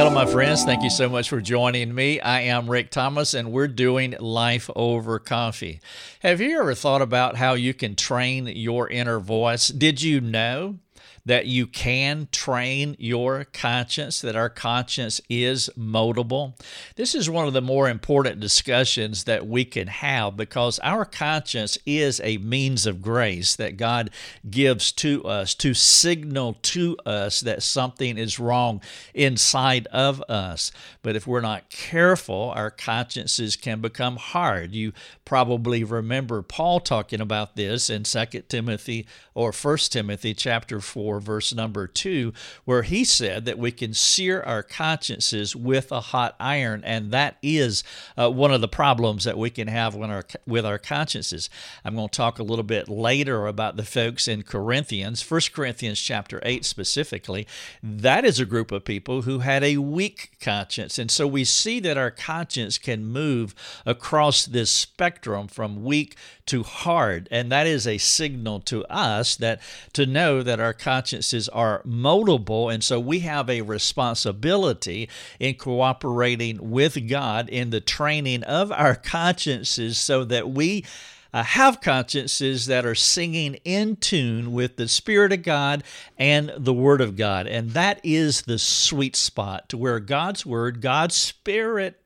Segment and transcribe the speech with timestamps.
[0.00, 0.64] Hello, my friends.
[0.64, 2.20] Thank you so much for joining me.
[2.20, 5.78] I am Rick Thomas, and we're doing Life Over Coffee.
[6.20, 9.68] Have you ever thought about how you can train your inner voice?
[9.68, 10.78] Did you know
[11.24, 16.54] that you can train your conscience, that our conscience is moldable.
[16.96, 21.76] This is one of the more important discussions that we can have because our conscience
[21.84, 24.10] is a means of grace that God
[24.48, 28.80] gives to us to signal to us that something is wrong
[29.14, 30.72] inside of us.
[31.02, 34.72] But if we're not careful, our consciences can become hard.
[34.72, 34.92] You
[35.24, 41.18] probably remember Paul talking about this in 2 Timothy or 1 Timothy chapter 4 4,
[41.18, 42.32] verse number 2,
[42.64, 47.36] where he said that we can sear our consciences with a hot iron, and that
[47.42, 47.82] is
[48.16, 51.50] uh, one of the problems that we can have when our, with our consciences.
[51.84, 56.00] I'm going to talk a little bit later about the folks in Corinthians, 1 Corinthians
[56.00, 57.44] chapter 8 specifically.
[57.82, 61.80] That is a group of people who had a weak conscience, and so we see
[61.80, 63.52] that our conscience can move
[63.84, 66.16] across this spectrum from weak
[66.50, 69.60] to hard, and that is a signal to us that
[69.92, 76.72] to know that our consciences are moldable, and so we have a responsibility in cooperating
[76.72, 80.84] with God in the training of our consciences so that we.
[81.32, 85.84] Uh, have consciences that are singing in tune with the Spirit of God
[86.18, 87.46] and the Word of God.
[87.46, 91.99] And that is the sweet spot to where God's Word, God's Spirit,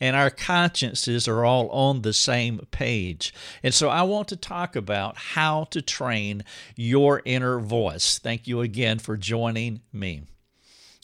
[0.00, 3.32] and our consciences are all on the same page.
[3.62, 6.44] And so I want to talk about how to train
[6.76, 8.18] your inner voice.
[8.18, 10.22] Thank you again for joining me.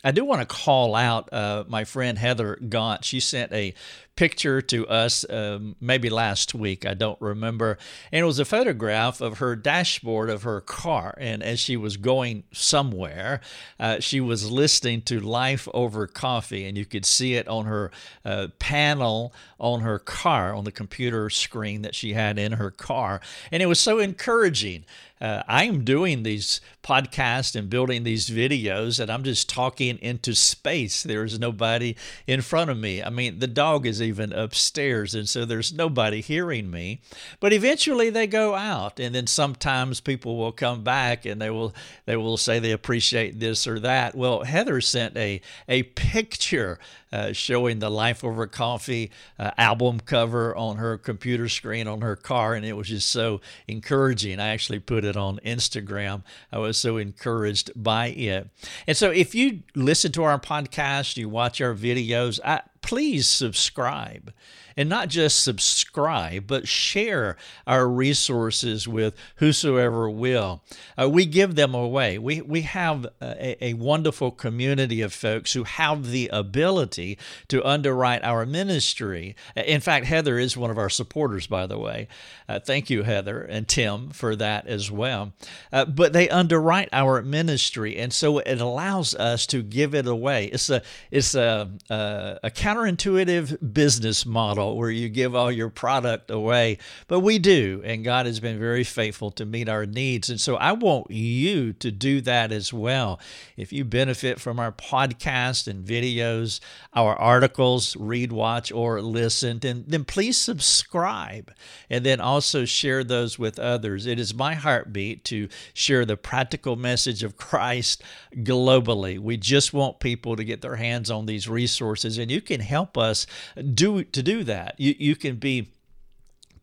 [0.04, 3.04] I do want to call out uh, my friend Heather Gaunt.
[3.04, 3.74] She sent a
[4.16, 6.84] picture to us um, maybe last week.
[6.84, 7.78] I don't remember.
[8.10, 11.14] And it was a photograph of her dashboard of her car.
[11.18, 13.40] And as she was going somewhere,
[13.78, 16.66] uh, she was listening to Life Over Coffee.
[16.66, 17.90] And you could see it on her
[18.24, 23.20] uh, panel on her car, on the computer screen that she had in her car.
[23.50, 24.84] And it was so encouraging.
[25.18, 30.34] Uh, I am doing these podcasts and building these videos, and I'm just talking into
[30.34, 31.02] space.
[31.02, 31.96] There's nobody
[32.26, 33.02] in front of me.
[33.02, 37.00] I mean, the dog is even upstairs, and so there's nobody hearing me.
[37.40, 41.74] But eventually they go out, and then sometimes people will come back and they will
[42.06, 44.14] they will say they appreciate this or that.
[44.14, 46.78] Well, Heather sent a a picture
[47.12, 52.16] uh, showing the Life Over Coffee uh, album cover on her computer screen on her
[52.16, 54.40] car, and it was just so encouraging.
[54.40, 56.22] I actually put it on Instagram.
[56.52, 58.48] I was so encouraged by it.
[58.86, 64.32] And so, if you listen to our podcast, you watch our videos, I, please subscribe
[64.76, 70.62] and not just subscribe, but share our resources with whosoever will.
[71.00, 72.18] Uh, we give them away.
[72.18, 78.22] We, we have a, a wonderful community of folks who have the ability to underwrite
[78.22, 79.34] our ministry.
[79.54, 82.08] In fact, Heather is one of our supporters, by the way.
[82.48, 85.32] Uh, thank you, Heather and Tim, for that as well.
[85.72, 90.46] Uh, but they underwrite our ministry, and so it allows us to give it away.
[90.46, 96.30] It's a it's a, a, a counterintuitive business model where you give all your product
[96.30, 100.30] away, but we do, and God has been very faithful to meet our needs.
[100.30, 103.20] And so I want you to do that as well.
[103.56, 106.60] If you benefit from our podcast and videos,
[106.94, 111.52] our articles, read, watch, or listen, then, then please subscribe
[111.90, 114.06] and then also share those with others.
[114.06, 118.02] It is my heartbeat to share the practical message of Christ
[118.36, 119.18] globally.
[119.18, 122.96] We just want people to get their hands on these resources, and you can help
[122.96, 123.26] us
[123.74, 124.74] do to do that that.
[124.78, 125.68] You, you can be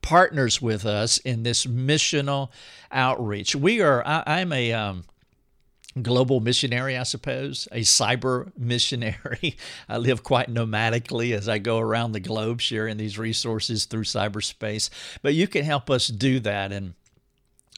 [0.01, 2.49] partners with us in this missional
[2.91, 3.55] outreach.
[3.55, 5.03] We are, I, am a, um,
[6.01, 9.57] global missionary, I suppose, a cyber missionary.
[9.89, 14.89] I live quite nomadically as I go around the globe sharing these resources through cyberspace.
[15.21, 16.71] But you can help us do that.
[16.71, 16.95] And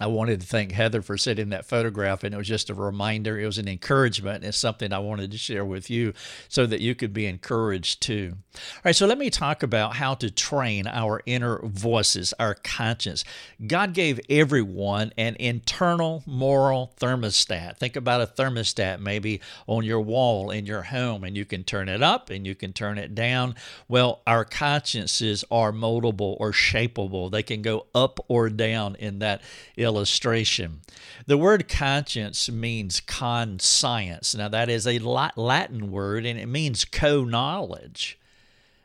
[0.01, 3.39] I wanted to thank Heather for sending that photograph, and it was just a reminder.
[3.39, 4.43] It was an encouragement.
[4.43, 6.13] It's something I wanted to share with you
[6.49, 8.33] so that you could be encouraged too.
[8.55, 13.23] All right, so let me talk about how to train our inner voices, our conscience.
[13.65, 17.77] God gave everyone an internal moral thermostat.
[17.77, 21.87] Think about a thermostat maybe on your wall in your home, and you can turn
[21.87, 23.55] it up and you can turn it down.
[23.87, 29.41] Well, our consciences are moldable or shapeable, they can go up or down in that
[29.85, 30.81] illustration.
[31.27, 34.35] The word conscience means conscience.
[34.35, 38.19] Now, that is a Latin word and it means co knowledge.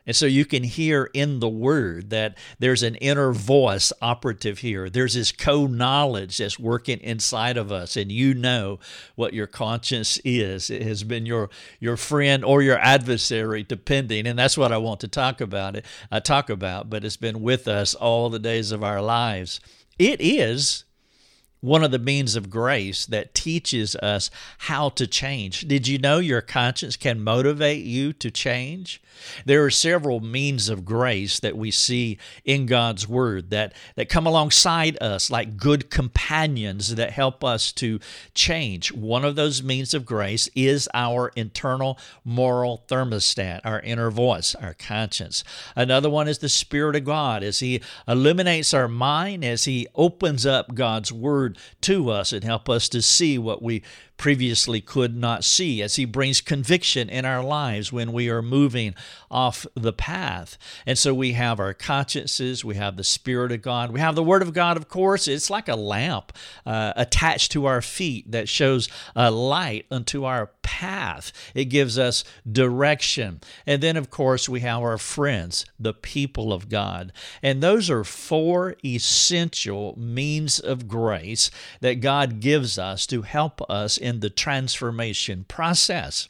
[0.06, 4.90] And so you can hear in the word that there's an inner voice operative here.
[4.90, 8.80] There's this co knowledge that's working inside of us, and you know
[9.14, 10.70] what your conscience is.
[10.70, 14.26] It has been your, your friend or your adversary, depending.
[14.26, 15.76] And that's what I want to talk about.
[15.76, 19.60] It I talk about, but it's been with us all the days of our lives.
[19.96, 20.84] It is
[21.60, 25.68] one of the means of grace that teaches us how to change.
[25.68, 29.02] Did you know your conscience can motivate you to change?
[29.44, 34.26] There are several means of grace that we see in God's Word that, that come
[34.26, 38.00] alongside us like good companions that help us to
[38.34, 38.92] change.
[38.92, 44.74] One of those means of grace is our internal moral thermostat, our inner voice, our
[44.74, 45.44] conscience.
[45.76, 50.46] Another one is the Spirit of God as He illuminates our mind, as He opens
[50.46, 53.82] up God's Word word to us and help us to see what we
[54.20, 58.94] previously could not see, as He brings conviction in our lives when we are moving
[59.30, 60.58] off the path.
[60.84, 64.22] And so we have our consciences, we have the Spirit of God, we have the
[64.22, 65.26] Word of God, of course.
[65.26, 66.34] It's like a lamp
[66.66, 71.32] uh, attached to our feet that shows a light unto our path.
[71.54, 73.40] It gives us direction.
[73.66, 77.12] And then, of course, we have our friends, the people of God.
[77.42, 81.50] And those are four essential means of grace
[81.80, 86.28] that God gives us to help us in in the transformation process.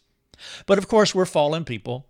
[0.67, 2.06] But of course, we're fallen people.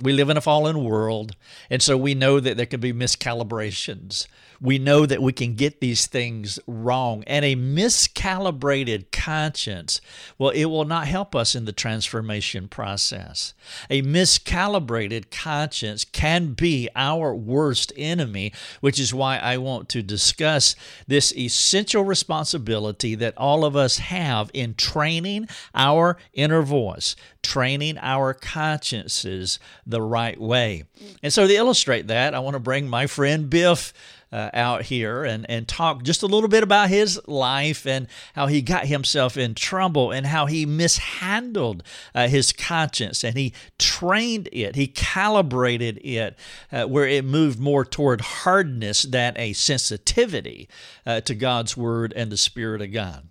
[0.00, 1.36] We live in a fallen world,
[1.68, 4.26] and so we know that there can be miscalibrations
[4.60, 7.24] we know that we can get these things wrong.
[7.26, 10.00] And a miscalibrated conscience,
[10.38, 13.54] well, it will not help us in the transformation process.
[13.88, 20.76] A miscalibrated conscience can be our worst enemy, which is why I want to discuss
[21.06, 28.34] this essential responsibility that all of us have in training our inner voice, training our
[28.34, 30.84] consciences the right way.
[31.22, 33.92] And so to illustrate that, I want to bring my friend Biff
[34.32, 38.46] uh, out here and, and talk just a little bit about his life and how
[38.46, 41.82] he got himself in trouble and how he mishandled
[42.14, 46.38] uh, his conscience and he trained it, he calibrated it
[46.70, 50.68] uh, where it moved more toward hardness than a sensitivity
[51.04, 53.28] uh, to God's word and the Spirit of God.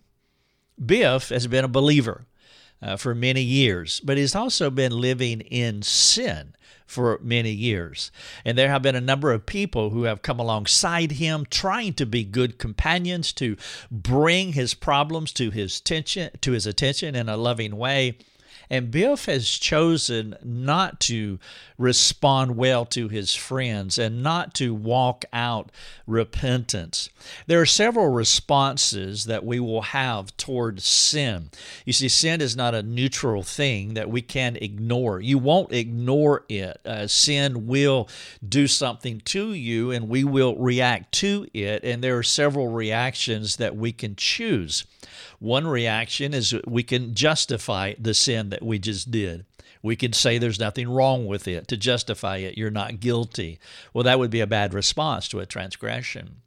[0.83, 2.25] Biff has been a believer.
[2.81, 6.55] Uh, for many years, but he's also been living in sin
[6.89, 8.09] for many years.
[8.43, 12.05] And there have been a number of people who have come alongside him trying to
[12.05, 13.57] be good companions to
[13.91, 18.17] bring his problems to his attention to his attention in a loving way.
[18.69, 21.39] And Biff has chosen not to
[21.77, 25.71] respond well to his friends and not to walk out
[26.05, 27.09] repentance.
[27.47, 31.49] There are several responses that we will have toward sin.
[31.85, 35.19] You see, sin is not a neutral thing that we can ignore.
[35.19, 36.79] You won't ignore it.
[36.85, 38.09] Uh, sin will
[38.47, 41.83] do something to you, and we will react to it.
[41.83, 44.85] And there are several reactions that we can choose.
[45.39, 49.45] One reaction is we can justify the sin that we just did.
[49.81, 52.57] We can say there's nothing wrong with it to justify it.
[52.57, 53.59] You're not guilty.
[53.93, 56.41] Well, that would be a bad response to a transgression.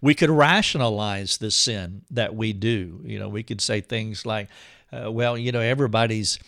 [0.00, 3.00] We could rationalize the sin that we do.
[3.04, 4.48] You know, we could say things like,
[4.92, 6.38] uh, well, you know, everybody's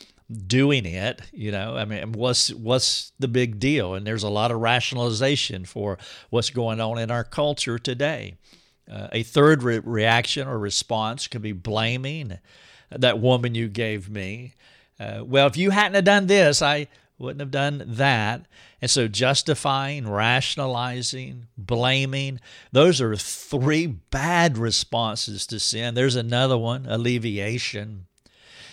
[0.46, 4.50] doing it you know i mean what's what's the big deal and there's a lot
[4.50, 5.96] of rationalization for
[6.30, 8.34] what's going on in our culture today
[8.90, 12.38] uh, a third re- reaction or response could be blaming
[12.90, 14.54] that woman you gave me.
[14.98, 18.46] Uh, well, if you hadn't have done this, I wouldn't have done that.
[18.80, 22.40] And so justifying, rationalizing, blaming,
[22.72, 25.94] those are three bad responses to sin.
[25.94, 28.06] There's another one, alleviation.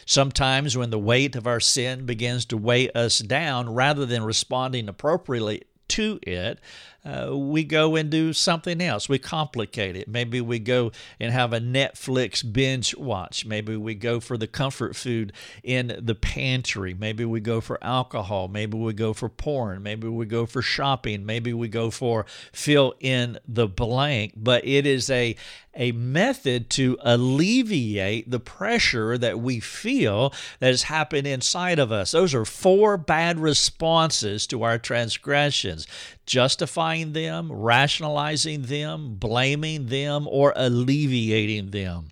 [0.05, 4.89] Sometimes when the weight of our sin begins to weigh us down, rather than responding
[4.89, 6.59] appropriately to it,
[7.05, 9.09] uh, we go and do something else.
[9.09, 10.07] We complicate it.
[10.07, 13.45] Maybe we go and have a Netflix binge watch.
[13.45, 15.33] Maybe we go for the comfort food
[15.63, 16.93] in the pantry.
[16.93, 18.47] Maybe we go for alcohol.
[18.47, 19.83] Maybe we go for porn.
[19.83, 21.25] Maybe we go for shopping.
[21.25, 24.33] Maybe we go for fill in the blank.
[24.37, 25.35] But it is a
[25.75, 32.11] a method to alleviate the pressure that we feel that has happened inside of us.
[32.11, 35.87] Those are four bad responses to our transgressions
[36.25, 42.09] justifying them, rationalizing them, blaming them, or alleviating them.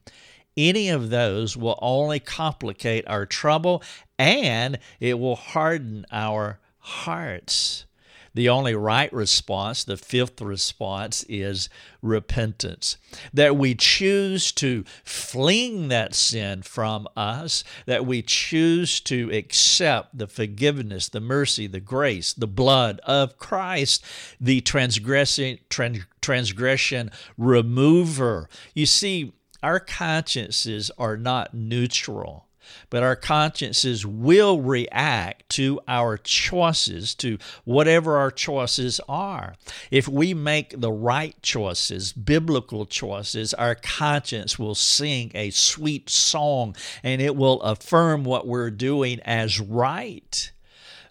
[0.57, 3.81] Any of those will only complicate our trouble
[4.19, 7.85] and it will harden our hearts.
[8.33, 11.67] The only right response, the fifth response, is
[12.01, 12.97] repentance.
[13.33, 20.27] That we choose to fling that sin from us, that we choose to accept the
[20.27, 24.03] forgiveness, the mercy, the grace, the blood of Christ,
[24.39, 28.47] the transgressing, trans- transgression remover.
[28.73, 32.47] You see, our consciences are not neutral
[32.89, 39.55] but our consciences will react to our choices, to whatever our choices are.
[39.89, 46.75] If we make the right choices, biblical choices, our conscience will sing a sweet song
[47.03, 50.51] and it will affirm what we're doing as right.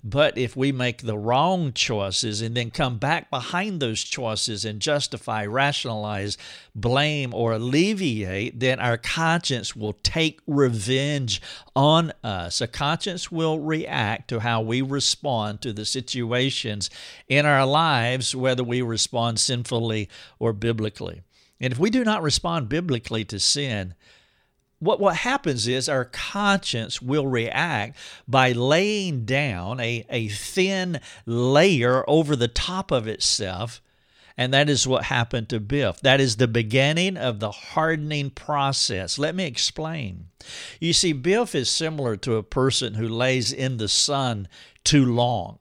[0.03, 4.81] But if we make the wrong choices and then come back behind those choices and
[4.81, 6.39] justify, rationalize,
[6.75, 11.43] blame, or alleviate, then our conscience will take revenge
[11.77, 12.63] on us.
[12.63, 16.89] A conscience will react to how we respond to the situations
[17.29, 21.21] in our lives, whether we respond sinfully or biblically.
[21.61, 23.95] And if we do not respond biblically to sin,
[24.81, 27.97] what, what happens is our conscience will react
[28.27, 33.81] by laying down a, a thin layer over the top of itself.
[34.37, 36.01] And that is what happened to Biff.
[36.01, 39.19] That is the beginning of the hardening process.
[39.19, 40.29] Let me explain.
[40.81, 44.49] You see, Biff is similar to a person who lays in the sun
[44.83, 45.59] too long.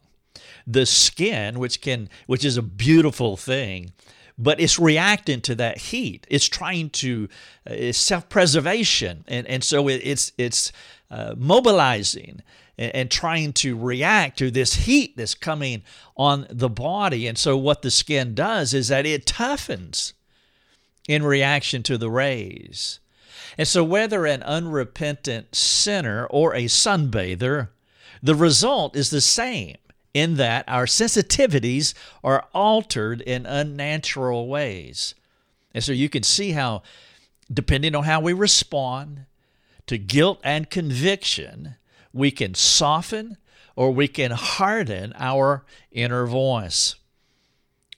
[0.66, 3.92] The skin, which can which is a beautiful thing,
[4.40, 6.26] but it's reacting to that heat.
[6.30, 7.28] It's trying to,
[7.70, 10.72] uh, it's self-preservation, and and so it, it's it's
[11.12, 12.42] uh, mobilizing
[12.78, 15.84] and, and trying to react to this heat that's coming
[16.16, 17.28] on the body.
[17.28, 20.14] And so what the skin does is that it toughens
[21.08, 23.00] in reaction to the rays.
[23.58, 27.70] And so whether an unrepentant sinner or a sunbather,
[28.24, 29.76] the result is the same
[30.14, 35.16] in that our sensitivities are altered in unnatural ways.
[35.74, 36.82] And so you can see how,
[37.52, 39.26] depending on how we respond
[39.88, 41.76] to guilt and conviction,
[42.14, 43.38] we can soften
[43.76, 46.96] or we can harden our inner voice.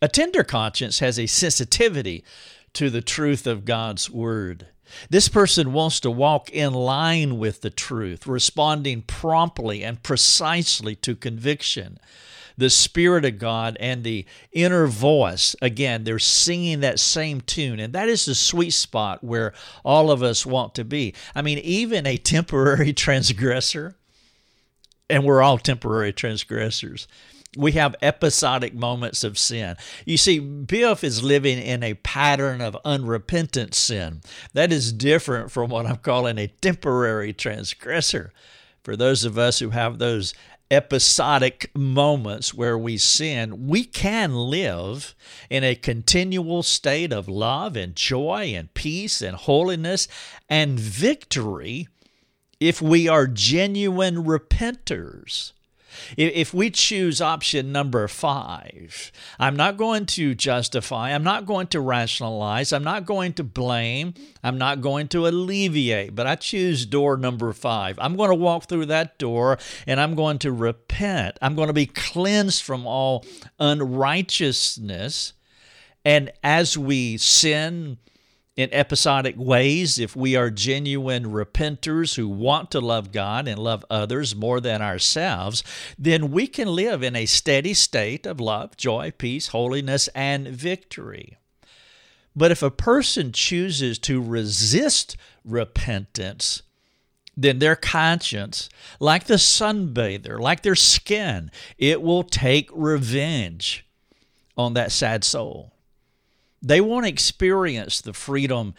[0.01, 2.24] A tender conscience has a sensitivity
[2.74, 4.68] to the truth of God's Word.
[5.10, 11.15] This person wants to walk in line with the truth, responding promptly and precisely to
[11.15, 12.00] conviction.
[12.57, 17.79] The Spirit of God and the inner voice, again, they're singing that same tune.
[17.79, 21.15] And that is the sweet spot where all of us want to be.
[21.33, 23.95] I mean, even a temporary transgressor,
[25.10, 27.07] and we're all temporary transgressors
[27.58, 29.75] we have episodic moments of sin.
[30.05, 34.22] You see, Biff is living in a pattern of unrepentant sin.
[34.53, 38.31] That is different from what I'm calling a temporary transgressor.
[38.84, 40.34] For those of us who have those
[40.72, 45.13] episodic moments where we sin, we can live
[45.50, 50.08] in a continual state of love and joy and peace and holiness
[50.48, 51.89] and victory
[52.62, 55.51] if we are genuine repenters.
[56.17, 61.79] If we choose option number five, I'm not going to justify, I'm not going to
[61.79, 67.17] rationalize, I'm not going to blame, I'm not going to alleviate, but I choose door
[67.17, 67.98] number five.
[68.00, 69.57] I'm going to walk through that door
[69.88, 71.38] and I'm going to repent.
[71.41, 73.25] I'm going to be cleansed from all
[73.60, 75.33] unrighteousness.
[76.03, 77.98] And as we sin,
[78.62, 83.84] in episodic ways, if we are genuine repenters who want to love God and love
[83.89, 85.63] others more than ourselves,
[85.98, 91.38] then we can live in a steady state of love, joy, peace, holiness, and victory.
[92.36, 96.62] But if a person chooses to resist repentance,
[97.36, 103.86] then their conscience, like the sunbather, like their skin, it will take revenge
[104.56, 105.71] on that sad soul.
[106.62, 108.75] They won't experience the freedom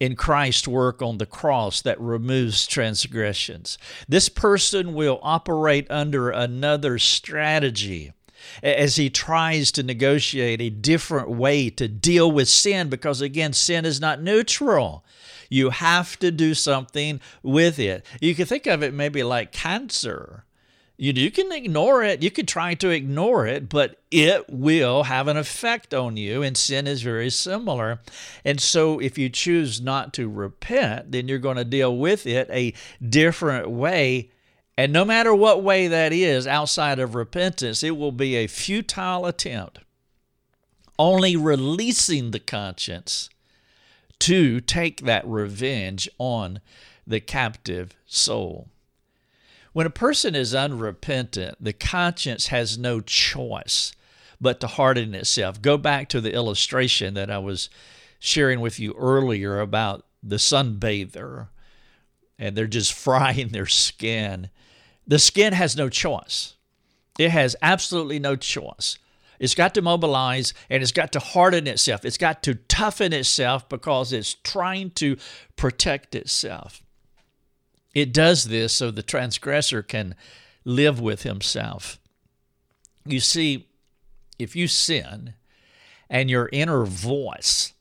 [0.00, 3.78] in Christ's work on the cross that removes transgressions.
[4.08, 8.12] This person will operate under another strategy
[8.62, 13.84] as he tries to negotiate a different way to deal with sin because, again, sin
[13.84, 15.04] is not neutral.
[15.48, 18.04] You have to do something with it.
[18.20, 20.43] You can think of it maybe like cancer.
[20.96, 22.22] You, you can ignore it.
[22.22, 26.42] You can try to ignore it, but it will have an effect on you.
[26.42, 28.00] And sin is very similar.
[28.44, 32.48] And so, if you choose not to repent, then you're going to deal with it
[32.50, 32.74] a
[33.06, 34.30] different way.
[34.76, 39.26] And no matter what way that is outside of repentance, it will be a futile
[39.26, 39.80] attempt,
[40.98, 43.30] only releasing the conscience
[44.20, 46.60] to take that revenge on
[47.06, 48.68] the captive soul.
[49.74, 53.92] When a person is unrepentant, the conscience has no choice
[54.40, 55.60] but to harden itself.
[55.60, 57.68] Go back to the illustration that I was
[58.20, 61.48] sharing with you earlier about the sunbather
[62.38, 64.48] and they're just frying their skin.
[65.08, 66.54] The skin has no choice.
[67.18, 68.96] It has absolutely no choice.
[69.40, 72.04] It's got to mobilize and it's got to harden itself.
[72.04, 75.16] It's got to toughen itself because it's trying to
[75.56, 76.83] protect itself.
[77.94, 80.14] It does this so the transgressor can
[80.64, 81.98] live with himself.
[83.06, 83.68] You see,
[84.38, 85.34] if you sin
[86.10, 87.72] and your inner voice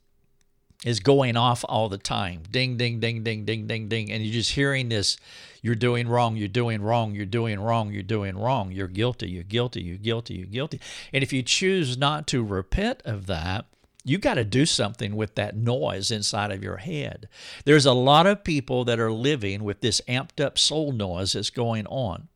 [0.85, 4.33] is going off all the time ding, ding, ding, ding, ding, ding, ding, and you're
[4.33, 5.17] just hearing this
[5.61, 9.43] you're doing wrong, you're doing wrong, you're doing wrong, you're doing wrong, you're guilty, you're
[9.43, 10.81] guilty, you're guilty, you're guilty.
[11.13, 13.65] And if you choose not to repent of that,
[14.03, 17.29] you got to do something with that noise inside of your head.
[17.65, 21.49] There's a lot of people that are living with this amped up soul noise that's
[21.49, 22.27] going on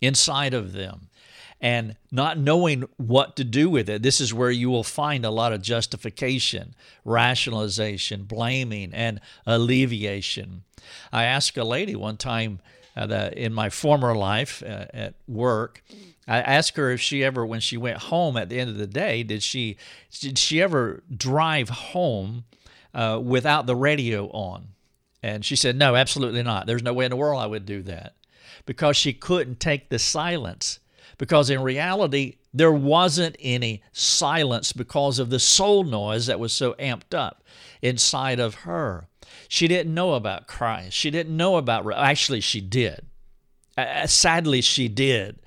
[0.00, 1.08] inside of them
[1.60, 4.02] and not knowing what to do with it.
[4.02, 10.64] This is where you will find a lot of justification, rationalization, blaming, and alleviation.
[11.12, 12.60] I asked a lady one time
[12.96, 15.82] uh, in my former life uh, at work.
[16.28, 18.86] I asked her if she ever, when she went home at the end of the
[18.86, 19.76] day, did she
[20.20, 22.44] did she ever drive home
[22.92, 24.68] uh, without the radio on?
[25.22, 26.66] And she said, no, absolutely not.
[26.66, 28.14] There's no way in the world I would do that
[28.64, 30.80] because she couldn't take the silence
[31.18, 36.74] because in reality, there wasn't any silence because of the soul noise that was so
[36.74, 37.42] amped up
[37.82, 39.08] inside of her.
[39.48, 40.96] She didn't know about Christ.
[40.96, 43.06] She didn't know about, actually, she did.
[43.76, 45.38] Uh, sadly, she did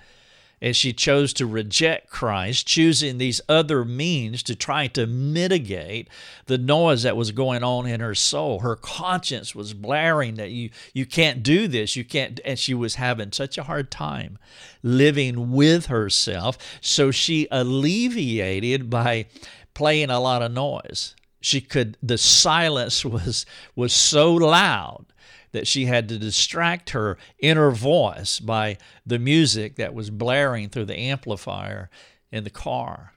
[0.61, 6.09] and she chose to reject Christ, choosing these other means to try to mitigate
[6.47, 8.59] the noise that was going on in her soul.
[8.59, 12.95] Her conscience was blaring that you you can't do this, you can't and she was
[12.95, 14.37] having such a hard time
[14.83, 19.25] living with herself, so she alleviated by
[19.73, 21.15] playing a lot of noise.
[21.41, 25.05] She could the silence was was so loud
[25.51, 30.85] that she had to distract her inner voice by the music that was blaring through
[30.85, 31.89] the amplifier
[32.31, 33.13] in the car.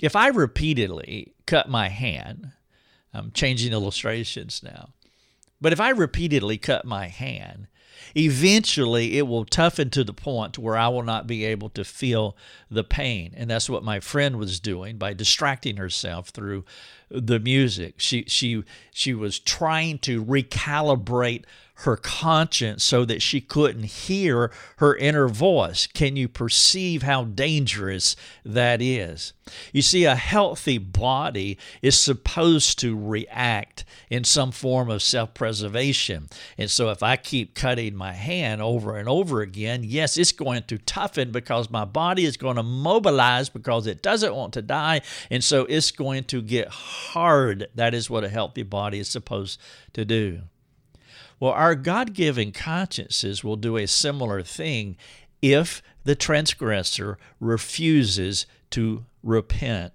[0.00, 2.52] If I repeatedly cut my hand,
[3.12, 4.90] I'm changing illustrations now,
[5.60, 7.66] but if I repeatedly cut my hand,
[8.14, 12.36] eventually it will toughen to the point where I will not be able to feel
[12.70, 13.32] the pain.
[13.36, 16.64] And that's what my friend was doing by distracting herself through
[17.10, 17.94] the music.
[17.98, 21.44] She she she was trying to recalibrate
[21.80, 25.86] her conscience so that she couldn't hear her inner voice.
[25.86, 29.34] Can you perceive how dangerous that is?
[29.72, 36.28] You see, a healthy body is supposed to react in some form of self preservation.
[36.56, 40.62] And so, if I keep cutting my hand over and over again, yes, it's going
[40.64, 45.02] to toughen because my body is going to mobilize because it doesn't want to die.
[45.30, 47.68] And so, it's going to get hard.
[47.74, 49.60] That is what a healthy body is supposed
[49.92, 50.40] to do.
[51.38, 54.96] Well, our God given consciences will do a similar thing
[55.42, 59.92] if the transgressor refuses to repent.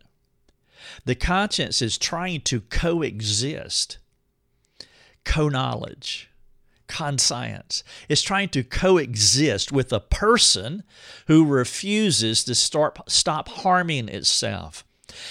[1.06, 3.98] The conscience is trying to coexist,
[5.24, 6.30] co knowledge,
[6.88, 7.84] conscience.
[8.10, 10.84] It's trying to coexist with a person
[11.28, 14.84] who refuses to start, stop harming itself.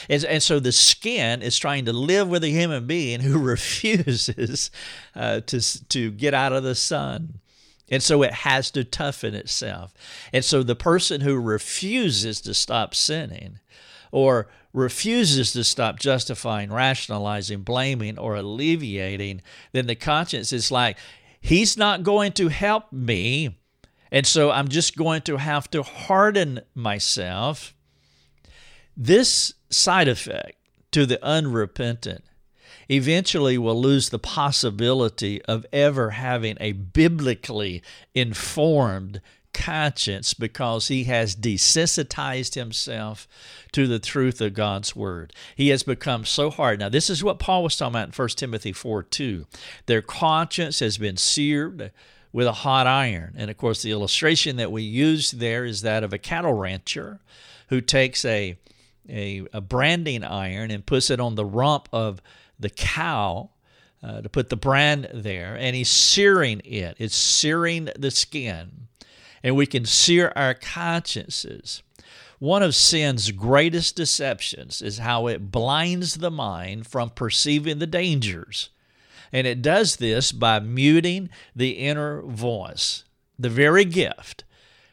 [0.08, 4.70] And, and so the skin is trying to live with a human being who refuses
[5.14, 7.40] uh, to, to get out of the sun.
[7.90, 9.92] And so it has to toughen itself.
[10.32, 13.58] And so the person who refuses to stop sinning
[14.12, 20.96] or refuses to stop justifying, rationalizing, blaming, or alleviating, then the conscience is like,
[21.40, 23.58] he's not going to help me.
[24.12, 27.74] And so I'm just going to have to harden myself.
[28.96, 30.56] This side effect
[30.92, 32.24] to the unrepentant
[32.88, 37.82] eventually will lose the possibility of ever having a biblically
[38.14, 39.20] informed
[39.52, 43.26] conscience because he has desensitized himself
[43.72, 45.32] to the truth of God's word.
[45.56, 46.80] He has become so hard.
[46.80, 49.46] Now, this is what Paul was talking about in 1 Timothy 4 2.
[49.86, 51.92] Their conscience has been seared
[52.32, 53.34] with a hot iron.
[53.36, 57.20] And of course, the illustration that we use there is that of a cattle rancher
[57.68, 58.56] who takes a
[59.10, 62.22] a, a branding iron and puts it on the rump of
[62.58, 63.50] the cow
[64.02, 66.96] uh, to put the brand there, and he's searing it.
[66.98, 68.88] It's searing the skin,
[69.42, 71.82] and we can sear our consciences.
[72.38, 78.70] One of sin's greatest deceptions is how it blinds the mind from perceiving the dangers.
[79.32, 83.04] And it does this by muting the inner voice,
[83.38, 84.44] the very gift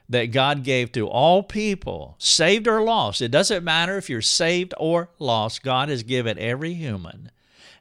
[0.10, 3.22] that God gave to all people, saved or lost.
[3.22, 7.32] It doesn't matter if you're saved or lost, God has given every human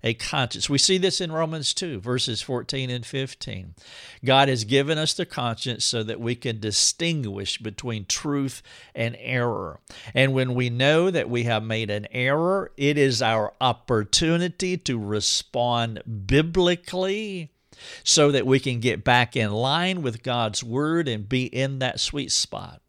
[0.07, 0.71] a conscience.
[0.71, 3.75] We see this in Romans 2, verses 14 and 15.
[4.25, 8.62] God has given us the conscience so that we can distinguish between truth
[8.95, 9.81] and error.
[10.15, 14.97] And when we know that we have made an error, it is our opportunity to
[14.97, 17.51] respond biblically
[18.05, 22.01] so that we can get back in line with God's word and be in that
[22.01, 22.81] sweet spot.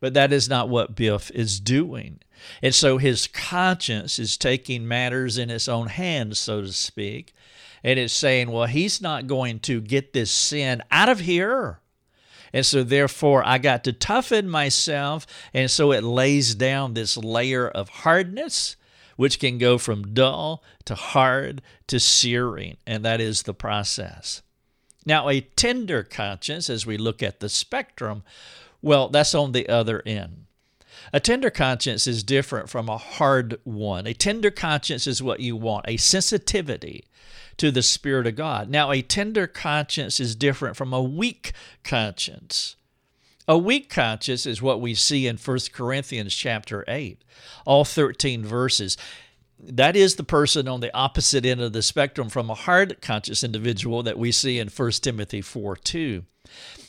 [0.00, 2.20] But that is not what Biff is doing.
[2.62, 7.34] And so his conscience is taking matters in its own hands, so to speak.
[7.84, 11.80] And it's saying, well, he's not going to get this sin out of here.
[12.52, 15.26] And so, therefore, I got to toughen myself.
[15.54, 18.76] And so it lays down this layer of hardness,
[19.20, 22.78] which can go from dull to hard to searing.
[22.86, 24.40] And that is the process.
[25.04, 28.22] Now, a tender conscience, as we look at the spectrum,
[28.80, 30.46] well, that's on the other end.
[31.12, 34.06] A tender conscience is different from a hard one.
[34.06, 37.04] A tender conscience is what you want, a sensitivity
[37.58, 38.70] to the Spirit of God.
[38.70, 41.52] Now, a tender conscience is different from a weak
[41.84, 42.74] conscience.
[43.50, 47.20] A weak conscience is what we see in 1 Corinthians chapter 8,
[47.66, 48.96] all 13 verses.
[49.58, 53.42] That is the person on the opposite end of the spectrum from a hard conscious
[53.42, 56.24] individual that we see in 1 Timothy 4 2.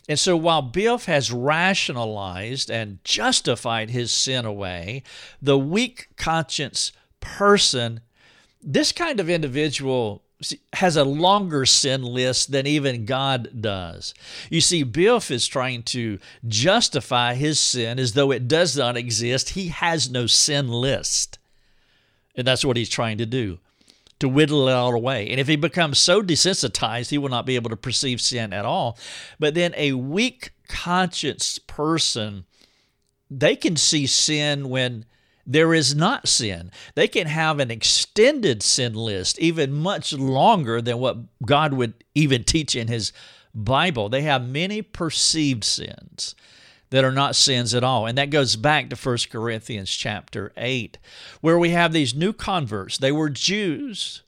[0.08, 5.02] And so while Biff has rationalized and justified his sin away,
[5.42, 8.02] the weak conscience person,
[8.62, 10.22] this kind of individual
[10.74, 14.14] has a longer sin list than even God does.
[14.50, 19.50] You see, Biff is trying to justify his sin as though it does not exist.
[19.50, 21.38] He has no sin list.
[22.36, 23.60] And that's what he's trying to do
[24.20, 25.30] to whittle it all away.
[25.30, 28.66] And if he becomes so desensitized, he will not be able to perceive sin at
[28.66, 28.98] all.
[29.40, 32.46] But then a weak conscience person,
[33.30, 35.06] they can see sin when
[35.54, 36.72] there is not sin.
[36.96, 42.44] They can have an extended sin list, even much longer than what God would even
[42.44, 43.12] teach in His
[43.54, 44.10] Bible.
[44.10, 46.36] They have many perceived sins
[46.92, 48.06] that are not sins at all.
[48.06, 50.98] And that goes back to 1 Corinthians chapter 8,
[51.42, 52.98] where we have these new converts.
[52.98, 54.24] They were Jews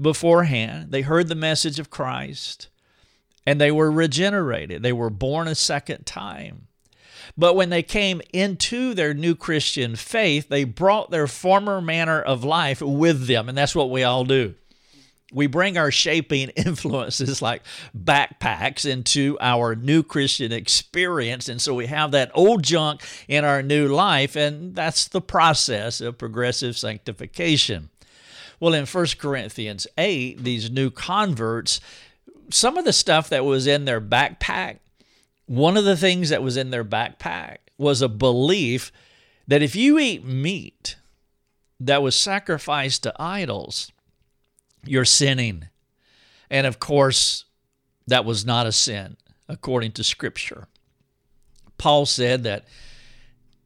[0.00, 2.68] beforehand, they heard the message of Christ,
[3.46, 4.82] and they were regenerated.
[4.82, 6.68] They were born a second time.
[7.36, 12.44] But when they came into their new Christian faith, they brought their former manner of
[12.44, 13.48] life with them.
[13.48, 14.54] And that's what we all do
[15.32, 17.62] we bring our shaping influences like
[17.96, 21.48] backpacks into our new Christian experience.
[21.48, 26.00] And so we have that old junk in our new life, and that's the process
[26.00, 27.88] of progressive sanctification.
[28.60, 31.80] Well, in 1 Corinthians 8, these new converts,
[32.50, 34.78] some of the stuff that was in their backpack,
[35.46, 38.92] one of the things that was in their backpack was a belief
[39.46, 40.96] that if you eat meat
[41.80, 43.90] that was sacrificed to idols,
[44.84, 45.68] you're sinning.
[46.50, 47.44] And of course,
[48.06, 49.16] that was not a sin
[49.48, 50.68] according to Scripture.
[51.78, 52.64] Paul said that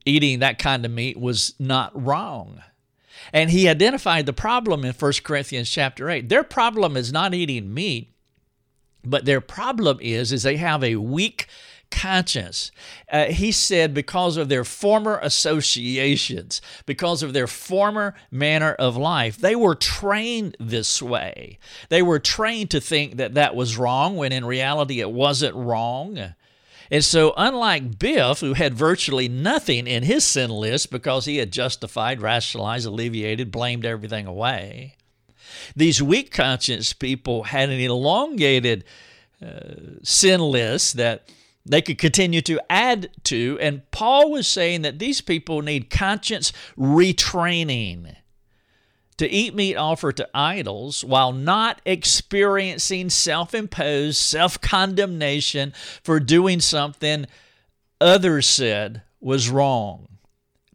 [0.04, 2.62] eating that kind of meat was not wrong.
[3.32, 6.28] And he identified the problem in 1 Corinthians chapter 8.
[6.28, 8.14] Their problem is not eating meat,
[9.10, 11.46] but their problem is is they have a weak
[11.90, 12.70] conscience.
[13.10, 19.36] Uh, he said, because of their former associations, because of their former manner of life,
[19.36, 21.58] they were trained this way.
[21.88, 26.34] They were trained to think that that was wrong when in reality it wasn't wrong.
[26.90, 31.50] And so, unlike Biff, who had virtually nothing in his sin list because he had
[31.52, 34.94] justified, rationalized, alleviated, blamed everything away,
[35.74, 38.84] these weak conscience people had an elongated
[39.44, 39.60] uh,
[40.02, 41.28] sin list that
[41.64, 43.58] they could continue to add to.
[43.60, 48.16] And Paul was saying that these people need conscience retraining
[49.18, 56.60] to eat meat offered to idols while not experiencing self imposed self condemnation for doing
[56.60, 57.26] something
[58.00, 60.08] others said was wrong,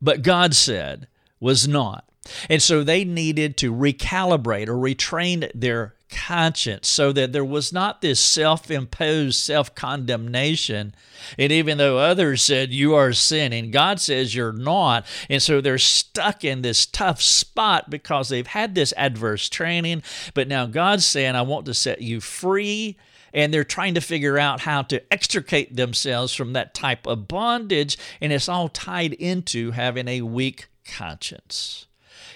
[0.01, 1.07] but God said
[1.39, 2.10] was not.
[2.49, 8.01] And so they needed to recalibrate or retrain their conscience so that there was not
[8.01, 10.93] this self imposed self condemnation.
[11.39, 15.05] And even though others said you are sinning, God says you're not.
[15.29, 20.03] And so they're stuck in this tough spot because they've had this adverse training.
[20.33, 22.97] But now God's saying, I want to set you free.
[23.33, 27.97] And they're trying to figure out how to extricate themselves from that type of bondage.
[28.19, 31.87] And it's all tied into having a weak conscience.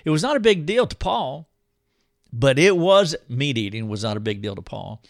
[0.06, 1.50] It was not a big deal to Paul.
[2.38, 5.02] But it was meat eating was not a big deal to Paul.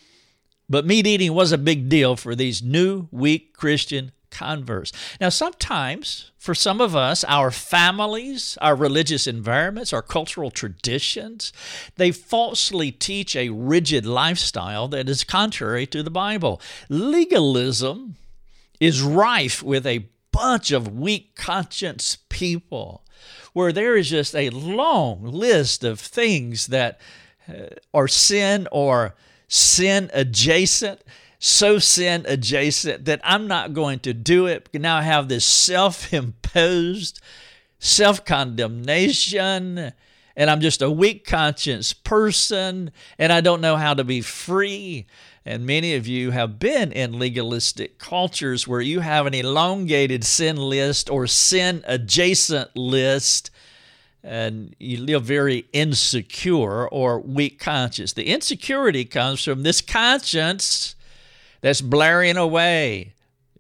[0.70, 4.92] But meat eating was a big deal for these new, weak Christian converts.
[5.20, 11.52] Now, sometimes for some of us, our families, our religious environments, our cultural traditions,
[11.96, 16.62] they falsely teach a rigid lifestyle that is contrary to the Bible.
[16.90, 18.18] Legalism
[18.80, 23.05] is rife with a bunch of weak conscience people
[23.54, 27.00] where there is just a long list of things that
[27.50, 29.16] uh, are sin or
[29.48, 31.02] sin adjacent
[31.40, 34.68] so sin adjacent that I'm not going to do it.
[34.74, 37.22] Now I have this self imposed
[37.78, 39.94] self condemnation,
[40.36, 45.06] and I'm just a weak conscience person, and I don't know how to be free.
[45.46, 50.58] And many of you have been in legalistic cultures where you have an elongated sin
[50.58, 53.52] list or sin adjacent list
[54.24, 58.14] and you live very insecure or weak conscience.
[58.14, 60.96] The insecurity comes from this conscience
[61.62, 63.14] that's blaring away.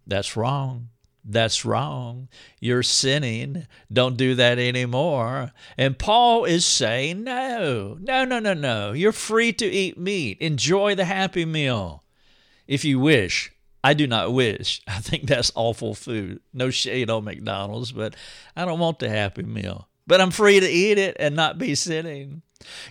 [0.08, 0.89] That's wrong.
[1.28, 2.28] That's wrong.
[2.60, 3.66] You're sinning.
[3.92, 5.52] Don't do that anymore.
[5.76, 8.92] And Paul is saying, no, no, no, no, no.
[8.92, 10.38] You're free to eat meat.
[10.40, 12.04] Enjoy the happy meal
[12.68, 13.52] if you wish.
[13.84, 14.82] I do not wish.
[14.88, 16.42] I think that's awful food.
[16.54, 18.16] No shade on McDonald's, but
[18.56, 19.88] I don't want the happy meal.
[20.08, 22.41] But I'm free to eat it and not be sinning.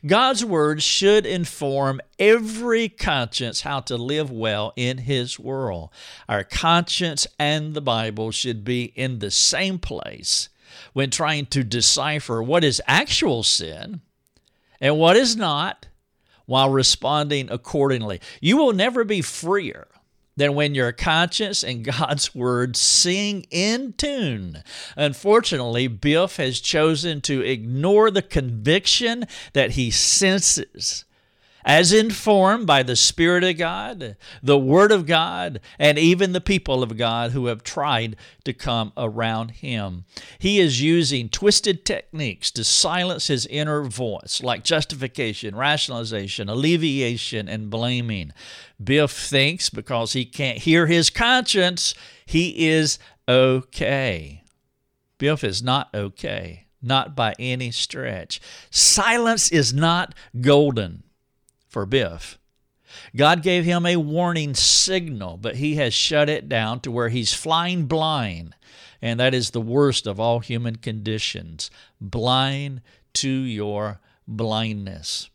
[0.05, 5.91] God's word should inform every conscience how to live well in His world.
[6.29, 10.49] Our conscience and the Bible should be in the same place
[10.93, 14.01] when trying to decipher what is actual sin
[14.81, 15.87] and what is not
[16.47, 18.21] while responding accordingly.
[18.41, 19.89] You will never be freer
[20.37, 24.63] than when your conscience and God's word sing in tune.
[24.97, 31.05] Unfortunately, Biff has chosen to ignore the conviction that he senses
[31.65, 36.83] as informed by the Spirit of God, the Word of God, and even the people
[36.83, 40.05] of God who have tried to come around him.
[40.39, 47.71] He is using twisted techniques to silence his inner voice, like justification, rationalization, alleviation, and
[47.71, 48.33] blaming.
[48.83, 51.95] Biff thinks because he can't hear his conscience,
[52.27, 54.43] he is okay.
[55.17, 58.41] Biff is not okay, not by any stretch.
[58.71, 61.05] Silence is not golden
[61.75, 62.39] for Biff.
[63.17, 67.35] God gave him a warning signal, but he has shut it down to where he's
[67.35, 68.55] flying blind.
[69.03, 72.81] And that is the worst of all human conditions blind
[73.15, 75.31] to your blindness.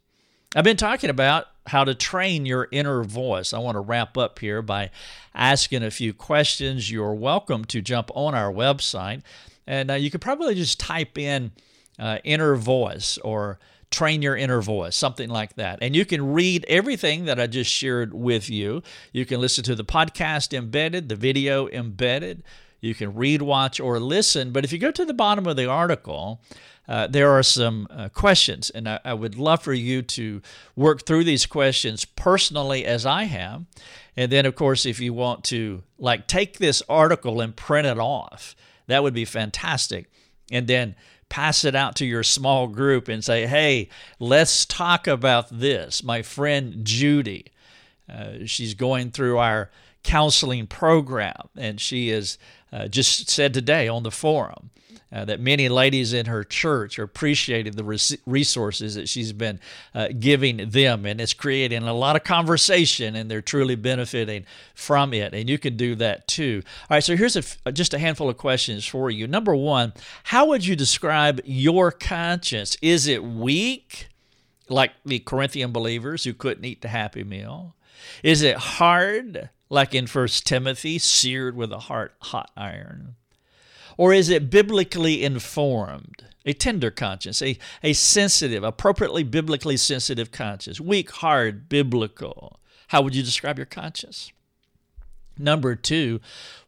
[0.56, 3.52] I've been talking about how to train your inner voice.
[3.52, 4.92] I want to wrap up here by
[5.36, 6.90] asking a few questions.
[6.90, 9.24] You're welcome to jump on our website,
[9.68, 11.52] and uh, you could probably just type in
[12.00, 13.60] uh, inner voice or
[13.92, 15.80] Train Your Inner Voice, something like that.
[15.82, 18.84] And you can read everything that I just shared with you.
[19.12, 22.44] You can listen to the podcast embedded, the video embedded.
[22.82, 24.52] You can read, watch, or listen.
[24.52, 26.42] But if you go to the bottom of the article,
[26.88, 30.42] uh, there are some uh, questions, and I, I, would love for you to
[30.76, 33.66] work through these questions personally as I have.
[34.18, 38.00] And then, of course, if you want to like take this article and print it
[38.00, 38.56] off,
[38.88, 40.10] that would be fantastic.
[40.52, 40.96] And then
[41.30, 43.90] pass it out to your small group and say, hey,
[44.20, 46.04] let's talk about this.
[46.04, 47.46] My friend Judy,
[48.10, 49.70] uh, she's going through our
[50.04, 52.38] counseling program, and she has
[52.72, 54.70] uh, just said today on the forum
[55.12, 59.60] uh, that many ladies in her church are appreciating the res- resources that she's been
[59.96, 64.46] uh, giving them, and it's creating a lot of conversation, and they're truly benefiting
[64.76, 65.34] from it.
[65.34, 66.62] And you can do that too.
[66.90, 69.28] All right, so here's a, uh, just a handful of questions for you.
[69.28, 69.94] Number one,
[70.24, 72.78] how would you describe your conscience?
[72.82, 74.10] Is it weak,
[74.70, 77.76] like the Corinthian believers who couldn't eat the happy meal?
[78.24, 83.16] Is it hard, like in First Timothy, seared with a hot, hot iron?
[83.98, 86.24] Or is it biblically informed?
[86.46, 92.60] A tender conscience, a, a sensitive, appropriately biblically sensitive conscience, weak, hard, biblical.
[92.88, 94.32] How would you describe your conscience?
[95.38, 96.20] Number two,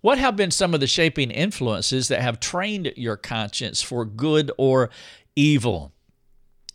[0.01, 4.51] what have been some of the shaping influences that have trained your conscience for good
[4.57, 4.89] or
[5.35, 5.93] evil?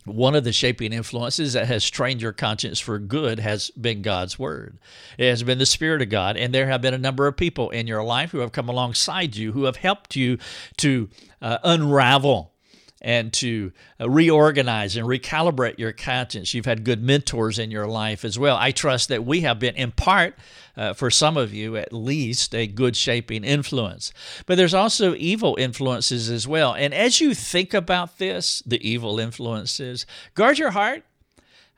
[0.07, 4.39] One of the shaping influences that has trained your conscience for good has been God's
[4.39, 4.79] Word.
[5.17, 6.37] It has been the Spirit of God.
[6.37, 9.35] And there have been a number of people in your life who have come alongside
[9.35, 10.37] you, who have helped you
[10.77, 11.09] to
[11.41, 12.53] uh, unravel
[13.01, 16.53] and to uh, reorganize and recalibrate your conscience.
[16.53, 18.57] You've had good mentors in your life as well.
[18.57, 20.35] I trust that we have been, in part,
[20.75, 24.11] uh, for some of you at least, a good shaping influence.
[24.45, 26.73] But there's also evil influences as well.
[26.73, 31.03] And as you think about this, the evil influences, guard your heart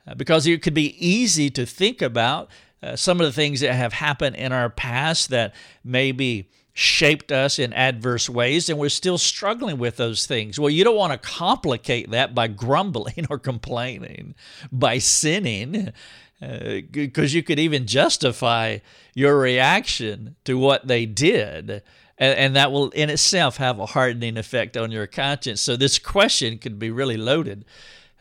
[0.06, 2.48] uh, because it could be easy to think about
[2.82, 5.54] uh, some of the things that have happened in our past that
[5.84, 6.48] maybe
[6.80, 10.58] shaped us in adverse ways, and we're still struggling with those things.
[10.58, 14.34] Well, you don't want to complicate that by grumbling or complaining,
[14.72, 15.92] by sinning,
[16.40, 18.78] because uh, you could even justify
[19.14, 21.82] your reaction to what they did.
[22.16, 25.62] And, that will in itself have a hardening effect on your conscience.
[25.62, 27.64] So, this question could be really loaded.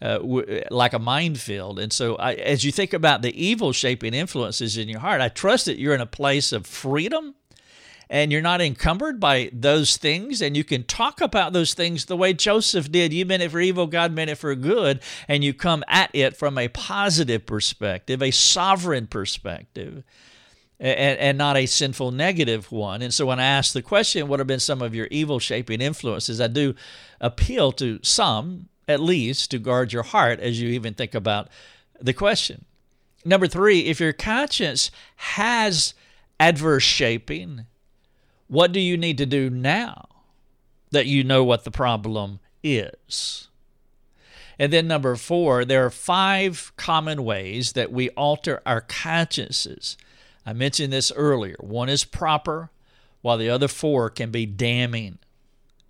[0.01, 1.77] Uh, w- like a minefield.
[1.77, 5.27] And so, I, as you think about the evil shaping influences in your heart, I
[5.27, 7.35] trust that you're in a place of freedom
[8.09, 12.17] and you're not encumbered by those things and you can talk about those things the
[12.17, 13.13] way Joseph did.
[13.13, 16.35] You meant it for evil, God meant it for good, and you come at it
[16.35, 20.03] from a positive perspective, a sovereign perspective.
[20.81, 23.01] And, and, not a sinful negative one.
[23.01, 25.81] And so when I ask the question, what have been some of your evil shaping
[25.81, 26.39] influences?
[26.39, 26.73] I do
[27.19, 31.49] appeal to some, at least, to guard your heart as you even think about
[31.99, 32.63] the question.
[33.25, 35.93] Number three, if your conscience has
[36.39, 37.65] adverse shaping,
[38.49, 40.09] what do you need to do now
[40.91, 43.47] that you know what the problem is?
[44.57, 49.95] And then, number four, there are five common ways that we alter our consciences.
[50.45, 51.55] I mentioned this earlier.
[51.59, 52.69] One is proper,
[53.21, 55.19] while the other four can be damning.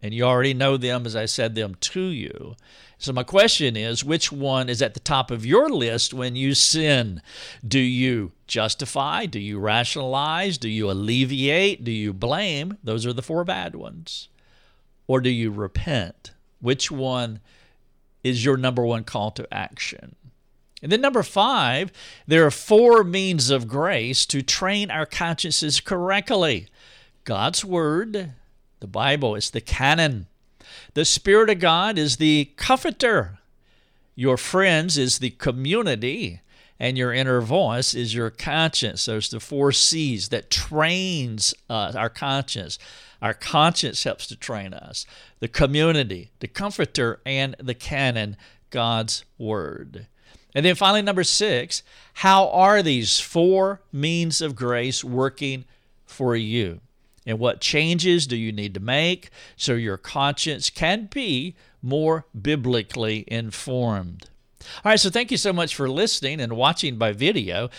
[0.03, 2.55] And you already know them as I said them to you.
[3.01, 6.53] So, my question is which one is at the top of your list when you
[6.53, 7.21] sin?
[7.65, 9.25] Do you justify?
[9.25, 10.57] Do you rationalize?
[10.57, 11.85] Do you alleviate?
[11.85, 12.77] Do you blame?
[12.83, 14.27] Those are the four bad ones.
[15.07, 16.33] Or do you repent?
[16.59, 17.39] Which one
[18.21, 20.17] is your number one call to action?
[20.83, 21.93] And then, number five,
[22.27, 26.67] there are four means of grace to train our consciences correctly
[27.23, 28.33] God's Word,
[28.81, 30.27] the Bible is the canon.
[30.93, 33.39] The Spirit of God is the comforter.
[34.15, 36.41] Your friends is the community,
[36.79, 39.05] and your inner voice is your conscience.
[39.05, 42.79] Those the four C's that trains uh, our conscience.
[43.21, 45.05] Our conscience helps to train us.
[45.39, 48.37] The community, the comforter, and the canon,
[48.69, 50.07] God's Word.
[50.55, 51.83] And then finally, number six,
[52.15, 55.65] how are these four means of grace working
[56.05, 56.81] for you?
[57.29, 63.23] And what changes do you need to make so your conscience can be more biblically
[63.27, 64.29] informed?
[64.83, 67.69] All right, so thank you so much for listening and watching by video.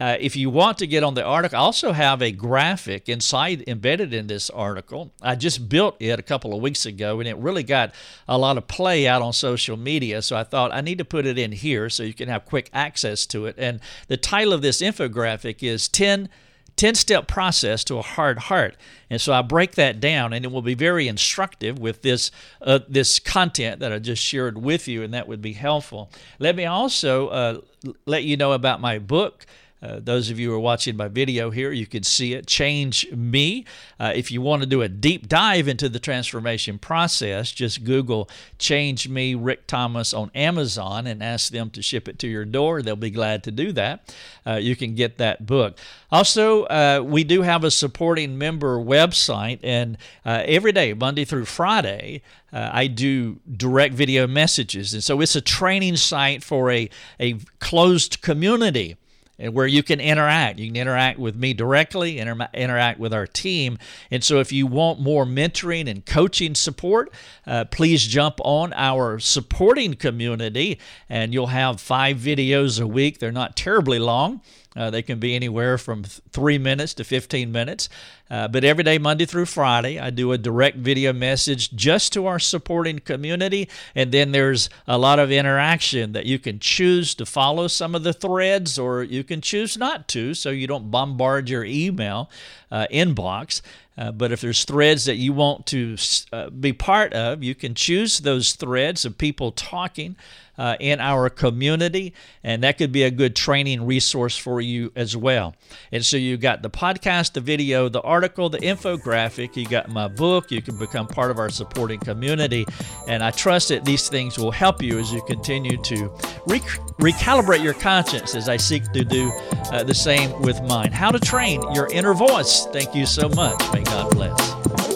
[0.00, 3.64] Uh, if you want to get on the article, I also have a graphic inside
[3.66, 5.12] embedded in this article.
[5.20, 7.94] I just built it a couple of weeks ago and it really got
[8.26, 10.22] a lot of play out on social media.
[10.22, 12.70] So I thought I need to put it in here so you can have quick
[12.72, 13.56] access to it.
[13.58, 16.30] And the title of this infographic is 10
[16.76, 18.76] 10 step process to a hard heart.
[19.08, 22.80] And so I break that down, and it will be very instructive with this, uh,
[22.88, 26.10] this content that I just shared with you, and that would be helpful.
[26.38, 27.60] Let me also uh,
[28.04, 29.46] let you know about my book.
[29.86, 32.46] Uh, those of you who are watching my video here, you can see it.
[32.46, 33.64] Change Me.
[34.00, 38.28] Uh, if you want to do a deep dive into the transformation process, just Google
[38.58, 42.82] Change Me Rick Thomas on Amazon and ask them to ship it to your door.
[42.82, 44.14] They'll be glad to do that.
[44.44, 45.78] Uh, you can get that book.
[46.10, 51.44] Also, uh, we do have a supporting member website, and uh, every day, Monday through
[51.44, 52.22] Friday,
[52.52, 54.94] I do direct video messages.
[54.94, 56.88] And so it's a training site for a,
[57.20, 58.96] a closed community
[59.38, 60.58] where you can interact.
[60.58, 63.78] You can interact with me directly, inter- interact with our team.
[64.10, 67.12] And so, if you want more mentoring and coaching support,
[67.46, 73.18] uh, please jump on our supporting community, and you'll have five videos a week.
[73.18, 74.40] They're not terribly long.
[74.76, 77.88] Uh, they can be anywhere from three minutes to 15 minutes.
[78.28, 82.26] Uh, but every day, Monday through Friday, I do a direct video message just to
[82.26, 83.68] our supporting community.
[83.94, 88.02] And then there's a lot of interaction that you can choose to follow some of
[88.02, 92.28] the threads or you can choose not to so you don't bombard your email
[92.70, 93.62] uh, inbox.
[93.98, 95.96] Uh, but if there's threads that you want to
[96.32, 100.16] uh, be part of, you can choose those threads of people talking
[100.58, 105.16] uh, in our community, and that could be a good training resource for you as
[105.16, 105.54] well.
[105.92, 110.08] And so you got the podcast, the video, the article, the infographic, you got my
[110.08, 112.66] book, you can become part of our supporting community,
[113.08, 116.10] and I trust that these things will help you as you continue to
[116.46, 116.60] re-
[117.00, 119.30] recalibrate your conscience as I seek to do
[119.72, 120.92] uh, the same with mine.
[120.92, 122.66] How to train your inner voice.
[122.72, 123.60] Thank you so much.
[123.72, 124.95] May God bless.